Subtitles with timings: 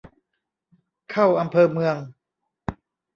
[1.11, 1.95] เข้าอำเภอเมือง